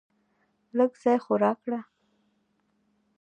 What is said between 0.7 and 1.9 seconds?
لږ ځای خو راکړه.